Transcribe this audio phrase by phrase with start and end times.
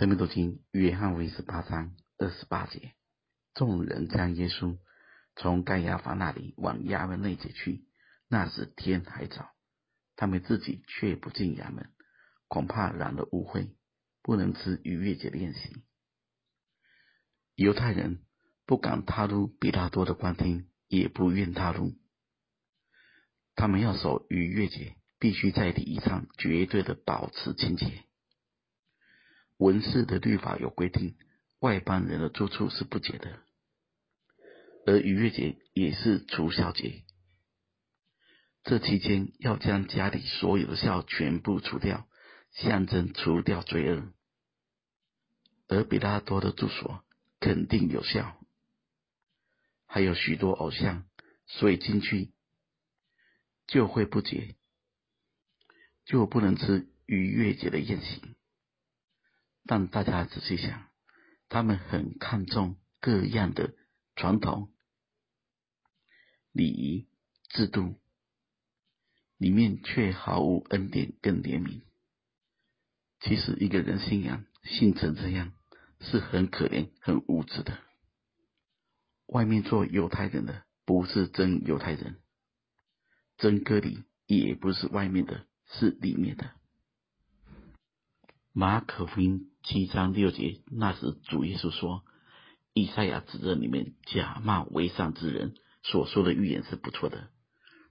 [0.00, 2.94] 生命读经约翰福音十八章二十八节，
[3.52, 4.78] 众人将耶稣
[5.36, 7.84] 从该亚法那里往衙门内解去。
[8.26, 9.50] 那时天还早，
[10.16, 11.90] 他们自己却不进衙门，
[12.48, 13.74] 恐怕染了污秽，
[14.22, 15.84] 不能吃逾越节的宴席。
[17.54, 18.22] 犹太人
[18.64, 21.92] 不敢踏入比拉多的官厅，也不愿踏入。
[23.54, 28.04] 他们要守逾越节，必须在礼仪上绝对的保持清洁。
[29.60, 31.16] 文士的律法有规定，
[31.58, 33.40] 外邦人的住处是不洁的，
[34.86, 37.04] 而逾越节也是除孝节。
[38.64, 42.08] 这期间要将家里所有的孝全部除掉，
[42.52, 44.10] 象征除掉罪恶。
[45.68, 47.04] 而彼拉多的住所
[47.38, 48.40] 肯定有效，
[49.84, 51.04] 还有许多偶像，
[51.46, 52.32] 所以进去
[53.66, 54.56] 就会不洁，
[56.06, 58.22] 就不能吃逾越节的宴席。
[59.64, 60.88] 但大家仔细想，
[61.48, 63.74] 他们很看重各样的
[64.16, 64.72] 传统、
[66.52, 67.08] 礼仪、
[67.48, 68.00] 制度，
[69.36, 71.82] 里面却毫无恩典跟怜悯。
[73.20, 75.52] 其实一个人信仰信成这样，
[76.00, 77.78] 是很可怜、很无知的。
[79.26, 82.20] 外面做犹太人的不是真犹太人，
[83.36, 86.50] 真割礼也不是外面的，是里面的。
[88.52, 89.46] 马可福音。
[89.62, 92.02] 七章六节，那时主耶稣说
[92.74, 97.28] ：“以赛亚指着你们假冒为善之人所说的预言是不错的。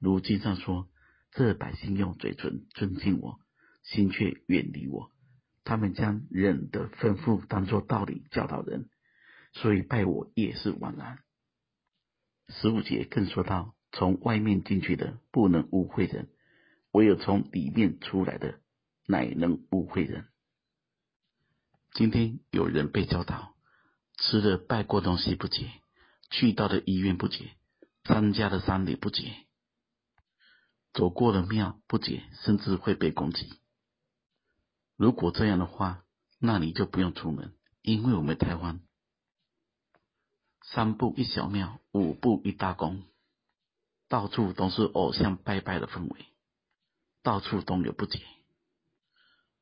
[0.00, 0.88] 如经上说，
[1.30, 3.38] 这百姓用嘴唇尊敬我，
[3.84, 5.12] 心却远离我。
[5.62, 8.88] 他们将人的吩咐当作道理教导人，
[9.52, 11.18] 所以拜我也是枉然。”
[12.48, 16.28] 十五节更说到：“从外面进去的不能污秽人，
[16.90, 18.58] 唯有从里面出来的，
[19.06, 20.24] 乃能污秽人。”
[21.92, 23.54] 今天有人被教导，
[24.16, 25.72] 吃了拜过东西不洁，
[26.30, 27.56] 去到的医院不洁，
[28.04, 29.46] 参加的丧礼不洁，
[30.92, 33.60] 走过的庙不洁，甚至会被攻击。
[34.96, 36.04] 如果这样的话，
[36.38, 38.80] 那你就不用出门，因为我们台湾
[40.62, 43.02] 三步一小庙，五步一大宫，
[44.08, 46.26] 到处都是偶像拜拜的氛围，
[47.24, 48.22] 到处都有不洁。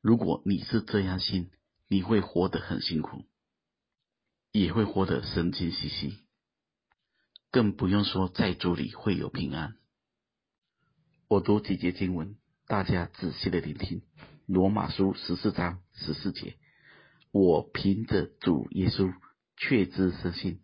[0.03, 1.51] 如果你是这样信，
[1.91, 3.25] 你会活得很辛苦，
[4.53, 6.19] 也会活得神经兮兮，
[7.51, 9.75] 更不用说在主里会有平安。
[11.29, 14.03] 我读几节经文，大家仔细的聆听。
[14.45, 16.59] 罗马书十四章十四节，
[17.33, 19.13] 我凭着主耶稣
[19.57, 20.61] 确知深信，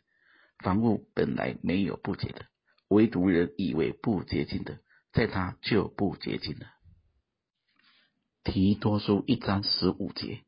[0.58, 2.46] 凡物本来没有不洁的，
[2.88, 4.78] 唯独人以为不洁净的，
[5.12, 6.66] 在他就不洁净了。
[8.42, 10.44] 提多书一章十五节。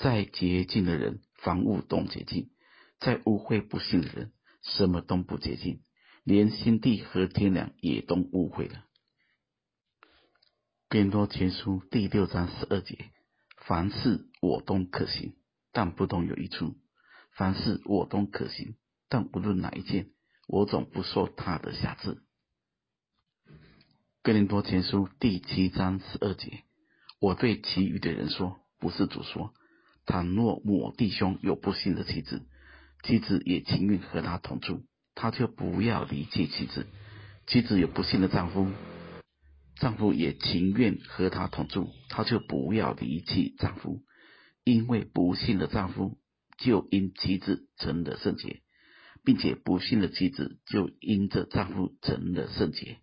[0.00, 2.50] 在洁净的人，凡物都洁净；
[3.00, 4.32] 在污秽不信的人，
[4.62, 5.82] 什么都不洁净，
[6.22, 8.84] 连心地和天良也都污秽了。
[10.88, 13.10] 更多前书第六章十二节：
[13.56, 15.34] 凡事我都可行，
[15.72, 16.76] 但不都有一处；
[17.32, 18.76] 凡事我都可行，
[19.08, 20.10] 但无论哪一件，
[20.46, 22.22] 我总不受他的挟制。
[24.22, 26.62] 哥林多前书第七章十二节：
[27.18, 29.52] 我对其余的人说，不是主说。
[30.08, 32.40] 倘若某弟兄有不幸的妻子，
[33.04, 36.86] 妻子也情愿和他同住，他就不要离弃妻子；
[37.46, 38.70] 妻子有不幸的丈夫，
[39.76, 44.02] 丈夫也情愿和他同住，他就不要离弃丈夫。
[44.64, 46.16] 因为不幸的丈夫
[46.56, 48.62] 就因妻子成了圣洁，
[49.24, 52.96] 并且不幸的妻子就因着丈夫成了圣洁。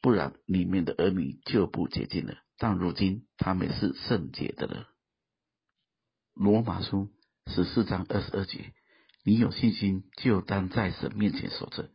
[0.00, 4.86] 不然，里面的儿女就不洁净了，但如今他们是圣洁的了。
[6.42, 7.08] 罗马书
[7.46, 8.72] 十四章二十二节：
[9.24, 11.88] 你有信心，就当在神面前守着。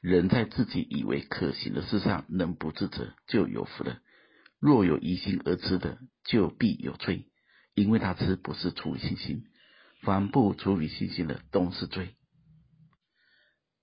[0.00, 4.00] 人在自己以为可行的事上能不自责，就有福了。
[4.58, 7.26] 若有疑心而吃的，就必有罪，
[7.74, 9.44] 因为他吃不是出于信心。
[10.00, 12.14] 凡不出于信心的，都是罪。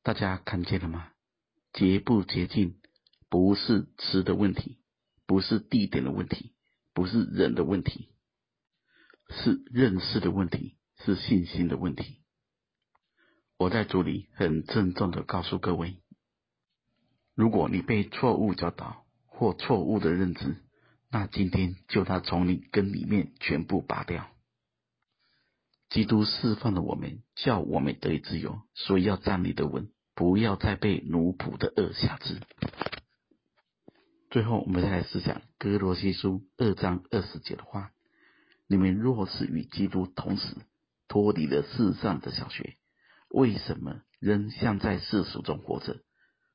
[0.02, 1.10] 大家看见了吗？
[1.72, 2.80] 洁不洁净，
[3.30, 4.80] 不是吃的问题，
[5.28, 6.56] 不是地点的问题，
[6.96, 8.10] 不是人的问题。
[9.30, 12.18] 是认识的问题，是信心的问题。
[13.58, 15.98] 我在主里很郑重的告诉各位：
[17.36, 20.58] 如果你被错误教导或错误的认知，
[21.10, 24.30] 那今天就他从你根里面全部拔掉。
[25.90, 32.40] 基督释放了我们，叫我们得以自由，所以要站立得稳，不要再被奴仆的轭挟制。
[34.30, 37.92] 最后，我们再来思想哥罗西书二章二十节的话。
[38.72, 40.56] 你们若是与基督同死，
[41.08, 42.76] 脱离了世上的小学，
[43.30, 46.04] 为什么仍像在世俗中活着，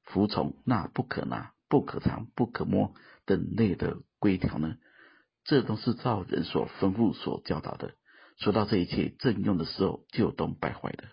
[0.04, 2.94] 服从那不可拿、不可尝、不可摸
[3.26, 4.76] 等类的规条呢？
[5.42, 7.96] 这都是照人所吩咐、所教导的。
[8.38, 11.08] 说到这一切正用的时候，就都败坏了。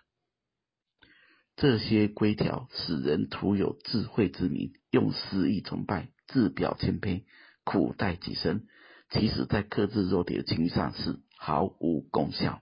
[1.55, 7.23] 这些规条使人徒有智慧之名，用私意崇拜，自表谦卑，
[7.63, 8.67] 苦待己身，
[9.11, 12.61] 其实在克制肉体的情欲上是毫无功效。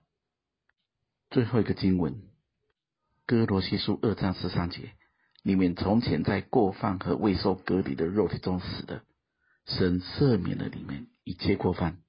[1.30, 2.24] 最后一个经文，
[3.28, 4.94] 歌罗西书二章十三节：
[5.44, 9.04] 你们从前在过犯和未受隔离的肉体中死的，
[9.66, 12.00] 神赦免了你们一切过犯，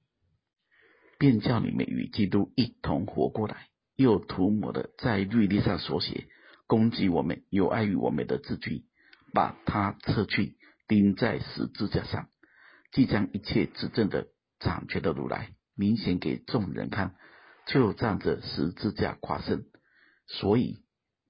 [1.19, 6.27] 便叫你们与基督一同活过来，又涂抹了在律例上所写。
[6.65, 8.85] 攻击我们、有碍于我们的字句，
[9.33, 10.55] 把它撤去，
[10.87, 12.29] 钉在十字架上，
[12.91, 14.27] 即将一切执政的、
[14.59, 17.15] 掌权的如来明显给众人看，
[17.65, 19.65] 就仗着十字架夸胜。
[20.27, 20.83] 所以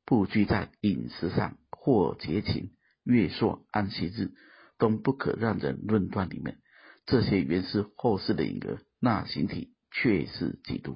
[0.05, 2.73] 不拘在饮食上或节期、
[3.03, 4.33] 月朔、安息日，
[4.77, 6.59] 都不可让人论断里面。
[7.05, 10.95] 这些原是后世的影儿，那形体却是基督。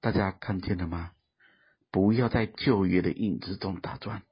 [0.00, 1.12] 大家看见了吗？
[1.90, 4.22] 不要在旧约的影子中打转。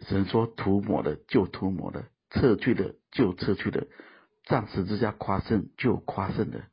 [0.00, 3.86] 神说涂抹的就涂抹了，撤去的就撤去的，
[4.44, 6.68] 暂时之下夸胜就夸胜的。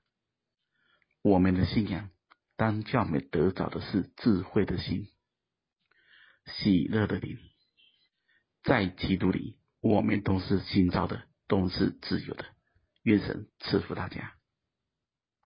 [1.21, 2.09] 我们的信仰
[2.55, 5.07] 当叫我们得着的是智慧的心、
[6.45, 7.37] 喜乐的灵。
[8.63, 12.45] 在基督里，我们都是新造的，都是自由的。
[13.03, 14.33] 愿神赐福大家。